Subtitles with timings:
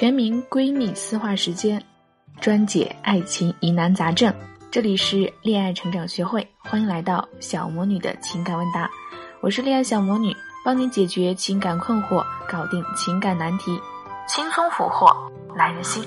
[0.00, 1.78] 全民闺蜜私话时间，
[2.40, 4.34] 专解爱情疑难杂症。
[4.70, 8.90] 这里是恋爱成长学会，欢迎来到小魔女的情感问答。
[9.42, 10.34] 我是恋爱小魔女，
[10.64, 13.78] 帮你解决情感困惑，搞定情感难题，
[14.26, 15.14] 轻松俘获
[15.54, 16.02] 男人心。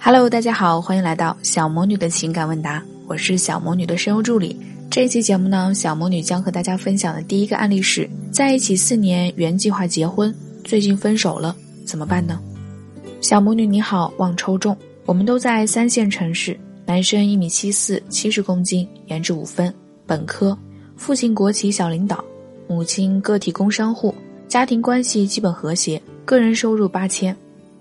[0.00, 4.60] Hello，大家好，欢迎来到小魔女的情感问答，我是小魔女的声优助理。
[4.94, 12.40] 这一期节目呢，小魔女将和大家分享的第一个案例是在一起四年，原计划结婚，最近分手了，怎么办呢？
[13.20, 14.76] 小魔女你好，望抽中。
[15.04, 19.74] 我们都在三线城市，男生一米七四，七十公斤，颜值五分，
[20.06, 20.56] 本科，
[20.94, 22.24] 父亲国企小领导，
[22.68, 24.14] 母亲个体工商户，
[24.46, 27.36] 家庭关系基本和谐，个人收入八千。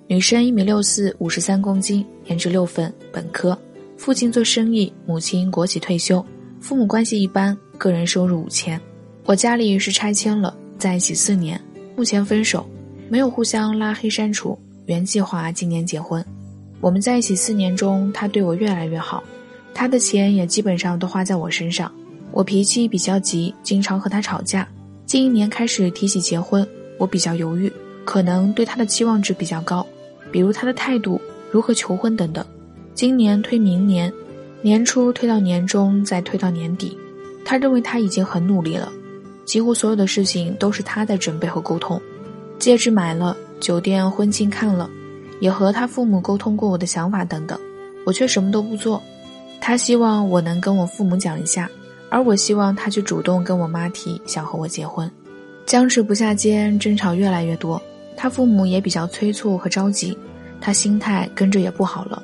[0.07, 3.55] 女生一米六四，五十三公斤，颜值六分，本科，
[3.97, 6.25] 父亲做生意，母亲国企退休，
[6.63, 8.79] 父母关系一般，个人收入五千。
[9.25, 11.59] 我家里是拆迁了，在一起四年，
[11.93, 12.65] 目前分手，
[13.09, 16.25] 没有互相拉黑删除，原计划今年结婚。
[16.79, 19.21] 我们在一起四年中，他对我越来越好，
[19.73, 21.93] 他的钱也基本上都花在我身上。
[22.31, 24.65] 我脾气比较急，经常和他吵架。
[25.05, 26.65] 近一年开始提起结婚，
[26.97, 27.69] 我比较犹豫，
[28.05, 29.85] 可能对他的期望值比较高。
[30.31, 31.19] 比如他的态度、
[31.51, 32.45] 如何求婚等等，
[32.93, 34.11] 今年推明年，
[34.63, 36.97] 年初推到年终，再推到年底。
[37.43, 38.89] 他认为他已经很努力了，
[39.43, 42.01] 几乎所有的事情都是他在准备和沟通。
[42.59, 44.89] 戒指买了，酒店婚庆看了，
[45.41, 47.59] 也和他父母沟通过我的想法等等，
[48.05, 49.03] 我却什么都不做。
[49.59, 51.69] 他希望我能跟我父母讲一下，
[52.07, 55.11] 而我希望他去主动跟我妈提，想和我结婚。
[55.65, 57.81] 僵持不下间，争吵越来越多。
[58.15, 60.17] 他父母也比较催促和着急，
[60.61, 62.23] 他心态跟着也不好了，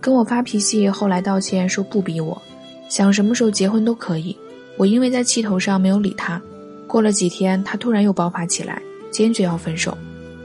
[0.00, 2.40] 跟我发脾气，后来道歉说不逼我，
[2.88, 4.36] 想什么时候结婚都可以。
[4.76, 6.40] 我因为在气头上没有理他，
[6.86, 9.96] 过了几天，他突然又爆发起来，坚决要分手。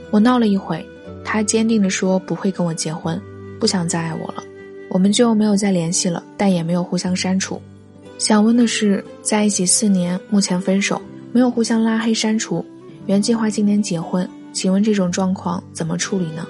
[0.10, 0.84] 我闹了一会，
[1.24, 3.22] 他坚定地说不会跟我结婚，
[3.60, 4.44] 不想再爱我了，
[4.90, 7.62] 我们就没有再联系了，但也没有互相删除。
[8.18, 11.00] 想问的是，在一起四年，目前分手，
[11.32, 12.66] 没有互相拉黑删除，
[13.06, 14.28] 原计划今年结婚。
[14.52, 16.46] 请问这种状况怎么处理呢？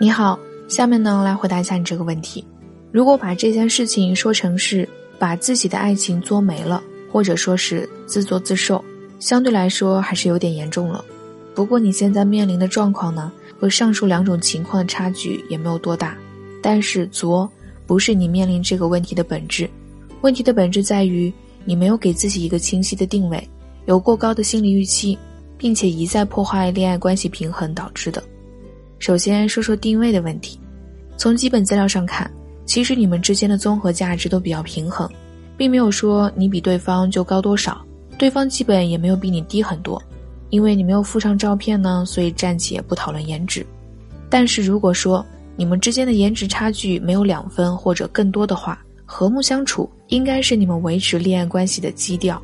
[0.00, 0.38] 你好，
[0.68, 2.44] 下面呢来回答一下你这个问题。
[2.92, 4.88] 如果把这件事情说成是
[5.18, 8.84] 把自己的爱情作没了，或者说是自作自受，
[9.18, 11.04] 相对来说还是有点严重了。
[11.52, 16.16] 不过你现在面临的状况呢，和上述两种情况的差距也没有多大。
[16.62, 17.50] 但是作
[17.84, 19.68] 不是你面临这个问题的本质，
[20.20, 21.32] 问题的本质在于。
[21.64, 23.46] 你没有给自己一个清晰的定位，
[23.84, 25.18] 有过高的心理预期，
[25.58, 28.22] 并且一再破坏恋爱关系平衡导致的。
[28.98, 30.58] 首先说说定位的问题，
[31.16, 32.30] 从基本资料上看，
[32.66, 35.08] 其实你们之间的综合价值都比较平衡，
[35.56, 37.84] 并没有说你比对方就高多少，
[38.18, 40.02] 对方基本也没有比你低很多。
[40.50, 43.66] 因为你没有附上照片呢，所以暂且不讨论颜值。
[44.30, 45.24] 但是如果说
[45.56, 52.40] 你们之间的颜值差距没有两分或者更多的话，和睦相处应该是你们维持恋爱关系的基调，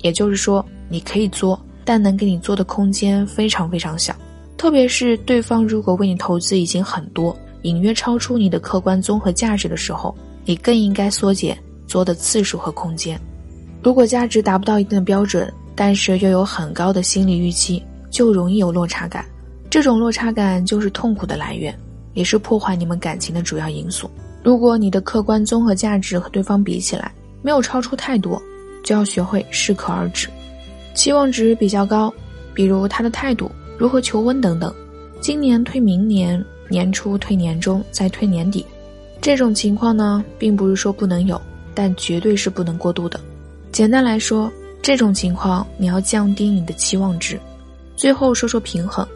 [0.00, 4.14] 也就是说，你可以作，但能给你作的空间非常非常小。
[4.56, 13.20] 特别是对方如果为你投资已经很多，隐约超出你的客观综合价值的时候，你更应该缩减作的次数和空间。
[13.82, 19.24] 如果价值达不到一定的标准，但是又有很高的心理预期，就容易有落差感。
[19.68, 21.76] 这种落差感就是痛苦的来源，
[22.14, 24.08] 也是破坏你们感情的主要因素。
[24.42, 27.10] 如果你的客观综合价值和对方比起来
[27.42, 28.40] 没有超出太多，
[28.84, 30.28] 就要学会适可而止。
[30.94, 32.12] 期望值比较高，
[32.54, 34.72] 比如他的态度、如何求婚等等，
[35.20, 38.64] 今年推明年，年初推年终，再推年底，
[39.20, 41.40] 这种情况呢，并不是说不能有，
[41.74, 43.18] 但绝对是不能过度的。
[43.72, 47.38] 简单来说，这种情况你要降低你的期望值。
[47.96, 49.06] 最后说说平衡，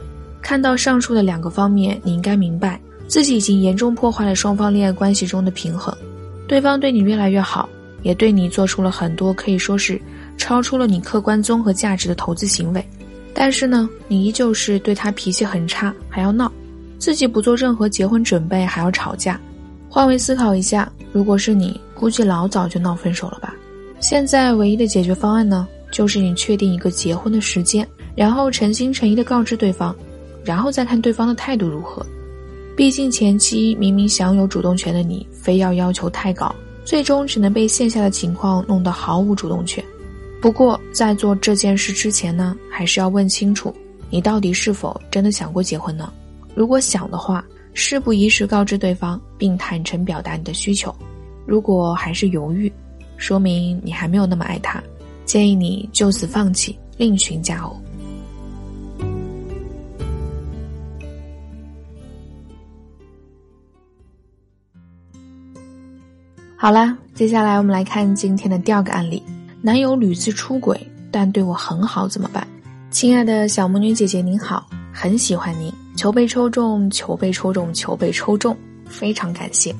[0.40, 2.80] 看到上述的两个方面，你应该明白。
[3.06, 5.96] 自己已经严重破坏了双方恋爱关系中的平衡，
[6.46, 7.66] 对方对你越来越好，
[8.02, 9.98] 也对你做出了很多可以说是
[10.36, 12.86] 超出了你客观综合价值的投资行为，
[13.40, 16.50] 但是呢，你依旧是对他脾气很差，还要闹，
[16.98, 19.40] 自己不做任何结婚准备还要吵架。
[19.88, 23.54] 换位思考一下，如果是你，估计老早就闹分手了吧？
[24.00, 27.86] 现在唯一的解决方案呢，就是你确定一个结婚的时间，
[28.16, 29.94] 然后诚心诚意的告知对方，
[30.44, 32.04] 然后再看对方的态度如何。
[32.76, 36.52] 毕竟前期明明享有主动权的你，非要要求太高，
[36.84, 39.82] 最终只能被线下的情况弄得毫无主动权。
[40.40, 43.74] 不过在做这件事之前呢，还是要问清楚，
[44.08, 46.12] 你到底是否真的想过结婚呢？
[46.54, 47.44] 如果想的话，
[47.74, 50.90] 事不宜迟告知对方，并坦诚表达你的需求；
[51.44, 52.72] 如果还是犹豫，
[53.16, 54.82] 说明你还没有那么爱他，
[55.24, 57.76] 建议你就此放弃，另寻佳偶。
[66.56, 69.22] 好啦，接下来我们来看今天的第二个案例：
[69.60, 72.46] 男友屡次出轨，但对我很好，怎么办？
[72.90, 78.56] 亲爱的小魔女姐姐您好，很喜欢您，求被抽中，求被抽中，求被抽中，
[78.86, 79.74] 非常感谢。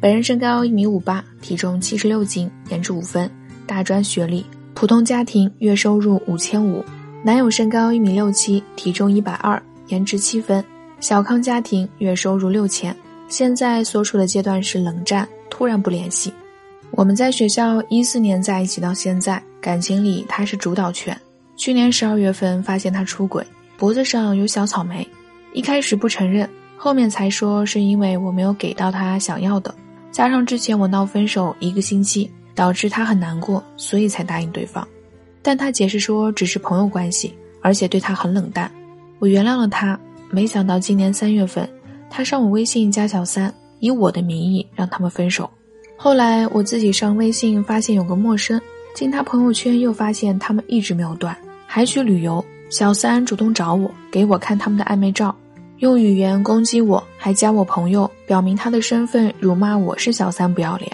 [0.00, 3.30] 本人身高一米五八，体重七十六斤，颜值五分，
[3.64, 6.84] 大专学历，普通家庭，月收入五千五。
[7.24, 10.64] 男友身高一米六七，体重一百二，颜值七分，
[10.98, 12.94] 小康家庭，月收入六千。
[13.28, 15.28] 现在所处的阶段是冷战。
[15.48, 16.32] 突然不联系，
[16.94, 21.18] 我们在学校一四年在一起到现在，感情里他是主导权。
[21.56, 23.42] 去年十二月份发现他出轨，
[23.78, 25.06] 脖子上有小草莓，
[25.54, 26.46] 一开始不承认，
[26.76, 29.74] 后面才说是因为我没有给到他想要的，
[30.10, 34.86] 加上之前我闹分手一个星期，导致他很难过，所以才答应对方。
[35.40, 38.70] 但他解释说只是朋友关系，而且对他很冷淡。
[39.18, 39.98] 我原谅了他，
[40.30, 41.66] 没想到今年三月份，
[42.10, 43.52] 他上我微信加小三。
[43.80, 45.50] 以我的名义让他们分手，
[46.02, 48.60] 后来我自己上微信发现有个陌生，
[48.92, 52.44] 进他朋友圈又发现他们一直没有断，还去旅游。
[52.70, 55.32] 小三主动找我，给我看他们的暧昧照，
[55.78, 60.90] 用语言攻击我，还加我朋友，表明他的身份，辱骂我是小三不要脸。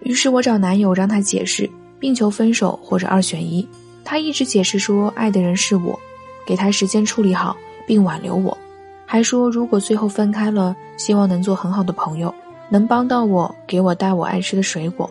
[0.00, 1.66] 于是我找男友让他解释，
[1.98, 3.66] 并求分手或者二选一。
[4.04, 5.98] 他一直解释说爱的人是我，
[6.44, 8.54] 给他时间处理好并挽留我。
[9.06, 12.34] 还说，如果最后分开了，希望能做很好的朋友，
[12.70, 15.10] 能帮到我，给我带我爱吃的水果。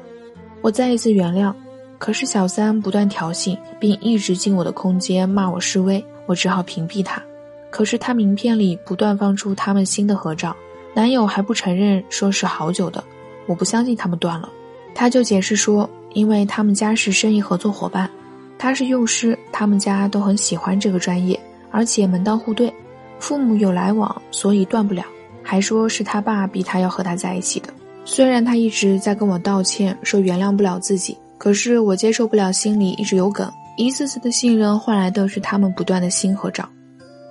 [0.61, 1.53] 我再一次原谅。
[1.99, 7.21] 可是小三不断挑衅，并一直进我的空间骂我示威，我只好屏蔽他。
[7.69, 10.55] 可是他名片里不断放出他们新的合照，
[10.93, 13.03] 男友还不承认，说是好久的。
[13.47, 14.49] 我不相信他们断了，
[14.95, 18.09] 他就解释说，因为他们家是生意合作伙伴，
[18.57, 21.37] 他是幼师，他们家都很喜欢这个专业，
[21.69, 22.73] 而且门当户对。
[23.19, 25.03] 父母有来往，所以断不了。
[25.49, 27.73] 还说是他爸逼他要和他在一起的。
[28.05, 33.51] 虽然他一直在跟我道歉，说原谅不了自己，可是我接受不了，心里一直有梗。
[33.75, 36.69] 一次次的信任换来的是他们不断的新合照。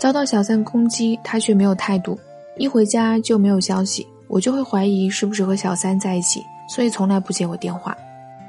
[0.00, 2.19] 遭到小三攻击，他却没有态度，
[2.56, 7.97] 一回家就没有消息，我就会怀疑是不是和小三在一起，所以从来不接我电话。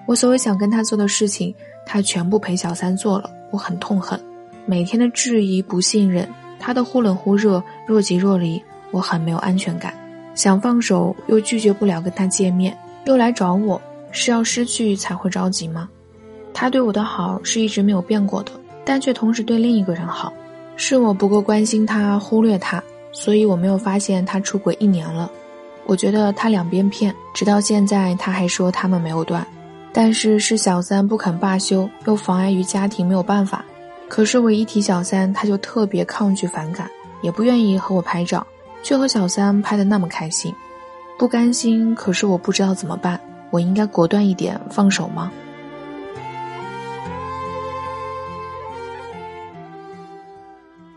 [0.07, 1.53] 我所有想跟他做的事情，
[1.85, 4.19] 他全部陪小三做了，我很痛恨，
[4.65, 6.27] 每天的质疑不信任。
[6.57, 9.93] 他的忽冷忽热，若即若离，我很没有安全感。
[10.35, 13.81] 想放手，又拒绝不了跟他见面，又来找我，
[14.11, 15.89] 是要失去才会着急吗？
[16.53, 18.51] 他对我的好是一直没有变过的，
[18.85, 20.31] 但却同时对另一个人好。
[20.75, 22.81] 是我不够关心他，忽略他，
[23.11, 25.29] 所以我没有发现他出轨一年了。
[25.85, 29.45] 我觉得他两边骗，直到现在他还说他们没有断，
[29.91, 33.65] 但是是小三不肯罢休，又妨碍于家庭，没有办法。
[34.07, 36.89] 可是我一提小三，他就特别抗拒、反感，
[37.21, 38.45] 也不愿意和我拍照，
[38.83, 40.53] 却和小三拍的那么开心，
[41.17, 41.93] 不甘心。
[41.95, 45.31] 可是我不知道怎么办，我应该果断一点放手吗？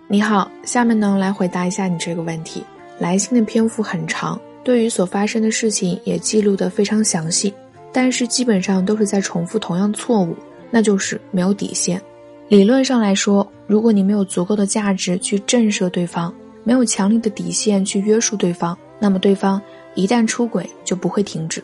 [0.08, 2.62] 你好，下面呢来回答一下你这个问题。
[2.99, 7.52] 来信的篇幅很长，对于所发生的事情也记录的非常详细，
[7.90, 10.37] 但是基本上都是在重复同样错误，
[10.71, 12.00] 那就是没有底线。
[12.49, 16.33] 理论上来说，如果你没有足够的价值去震慑对方，
[16.64, 19.61] 没有强力的底线去约束对方，那么对方
[19.95, 21.62] 一旦出轨就不会停止。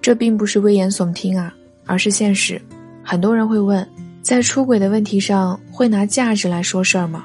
[0.00, 2.60] 这并不是危言耸听啊，而是现实。
[3.02, 3.86] 很多人会问，
[4.22, 7.24] 在出轨的问题上会拿价值来说事儿吗？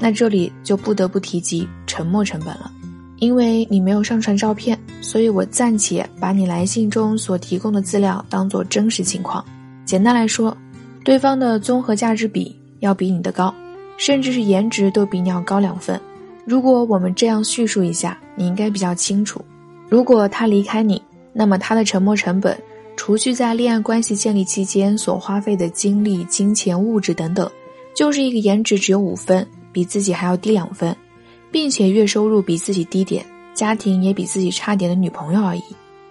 [0.00, 2.70] 那这里就不得不提及沉默成本了。
[3.18, 9.44] 因为你没有上传照片，所以我暂且把你来信中所提供的资料当做真实情况。
[9.84, 10.56] 简单来说。
[11.04, 13.54] 对方的综合价值比要比你的高，
[13.98, 16.00] 甚至是颜值都比你要高两分。
[16.44, 19.40] 如果我们这样叙述一下，你应该比较清楚。
[19.88, 21.00] 如果他离开你，
[21.32, 22.56] 那么他的沉默成本，
[22.96, 27.50] 除去在恋爱关系建立期间所花费的精力、金钱、物质等等，
[27.94, 30.94] 就是一个颜值只有五分，比自己还要低两分，
[31.50, 33.24] 并且月收入比自己低点，
[33.54, 35.62] 家庭也比自己差点的女朋友而已。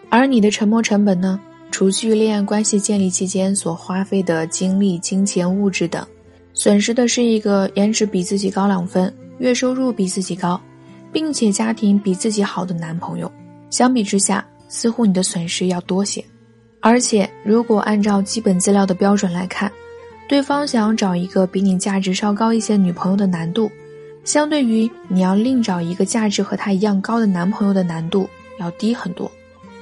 [0.09, 1.39] 而你的沉默成本呢？
[1.71, 6.05] 除去恋爱关系建立期间所花费的精力、金钱、物质等，
[6.53, 9.11] 损失的是一个颜值比自己高两分、
[9.43, 10.59] 月收入比自己高，
[11.11, 13.29] 并且家庭比自己好的男朋友。
[13.69, 16.23] 相比之下，似乎你的损失要多些。
[16.79, 19.69] 而且，如果按照基本资料的标准来看，
[20.29, 23.69] 对方想要找一个比你价值稍高一些女朋友的难度，
[24.23, 29.29] 相对于你要另找一个价值和他一样高的男朋友的难度要低很多。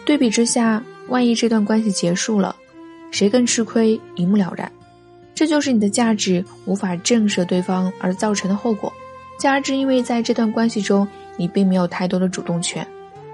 [0.06, 0.84] 对比之下。
[1.08, 2.56] 万一这段关系结束了，
[3.12, 4.72] 谁更吃亏一目了然。
[5.36, 8.94] 这就是你的价值无法震慑对方而造成的后果。
[9.42, 12.86] 加之因为在这段关系中你并没有太多的主动权，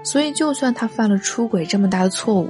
[0.02, 2.48] 所以就算他犯了出轨这么大的错误，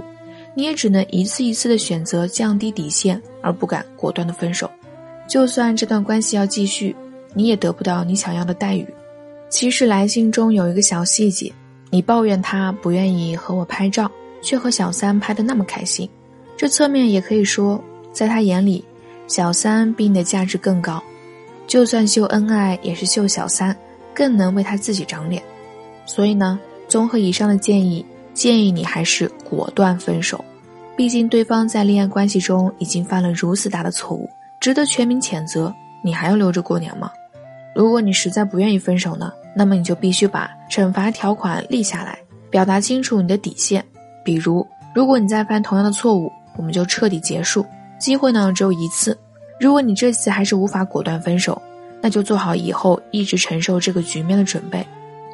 [0.54, 4.70] 你也只能一次一次的选择降低底线，而不敢果断的分手。
[5.26, 6.94] 就算这段关系要继续，
[7.34, 8.86] 你也得不到你想要的待遇。
[9.48, 11.52] 其实来信中有一个小细节，
[11.90, 14.08] 你抱怨他不愿意和我拍照，
[14.40, 16.08] 却和小三拍的那么开心，
[16.56, 18.84] 这侧面也可以说，在他眼里。
[19.26, 21.02] 小三比你的价值更高，
[21.68, 23.76] 就算秀恩爱也是秀小三，
[24.14, 25.42] 更能为他自己长脸。
[26.06, 26.58] 所以呢，
[26.88, 30.42] 综合以上的建议，建议你还是果断分手。
[30.96, 34.28] 毕竟对方在恋爱关系中已经犯了如此大的错误，
[34.60, 35.72] 值得全民谴责。
[36.02, 37.12] 你还要留着过年吗？
[37.74, 42.18] 如果你实在不愿意分手呢，那么你就必须把惩罚条款立下来，
[42.50, 43.84] 表达清楚你的底线。
[44.24, 47.64] 比如，如果你再犯同样的错误，我们就彻底结束。
[48.00, 49.16] 机会呢只有一次，
[49.58, 51.60] 如果你这次还是无法果断分手，
[52.00, 54.86] 那就做好以后一直承受这个局面的准备。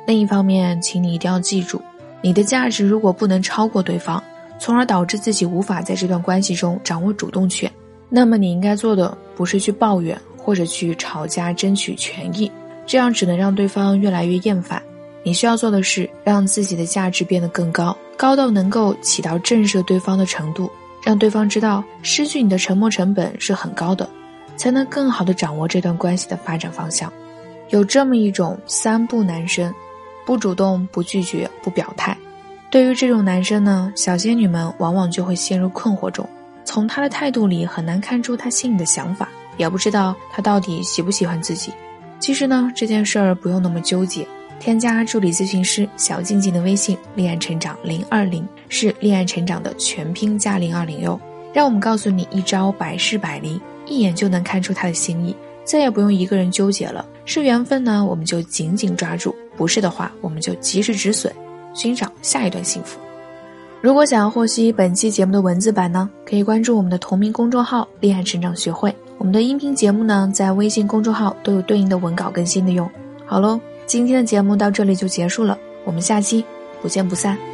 [0.06, 1.80] 另一方面，请你一定要记住，
[2.22, 4.22] 你的价值如果不能超过对方，
[4.58, 7.70] 从而导致自己无法在这段关系中掌握主动权，
[8.08, 12.50] 那么你应该做的不是去抱怨或者去吵架争取权益，
[12.86, 14.82] 这样只能让对方越来越厌烦。
[15.22, 20.70] 你需要做的是让自己的价值变得更高，高到能够起到震慑对方的程度。
[21.04, 24.08] 让对方知道失去你的沉默成本是很高的，
[24.56, 27.12] 才能更好的掌握这段关系的发展方向。
[27.68, 29.72] 有这么一种三不男生：
[30.24, 32.16] 不主动、不拒绝、不表态。
[32.70, 36.26] 对于这种男生呢，小仙女们往往就会陷入困惑中，
[36.64, 41.70] 从他的态度里很难看出他心里的想法，也不知道他到底喜不喜欢自己。
[42.18, 44.26] 其实呢，这件事儿不用那么纠结。
[44.64, 51.20] 添加助理咨询师小静静的微信“恋爱成长零二零”，是恋爱成长的全拼加零二零哟。
[51.52, 57.04] 让我们告诉你一招百试百灵，一眼就能看出他的心意，再也不用一个人纠结了。
[57.26, 61.30] 是缘分呢，我们就紧紧抓住；不是的话，我们就及时止损，
[61.74, 62.98] 寻找下一段幸福。
[63.82, 68.96] 如果想要获悉本期节目的文字版呢，可以关注我们的同名公众号“恋爱成长学会”。
[69.18, 72.88] 我们的音频节目呢，在微信公众号都有对应的文稿更新的哟。
[73.26, 73.60] 好喽。
[73.86, 76.44] 今天的节目到这里就结束了，我们下期
[76.80, 77.53] 不见不散。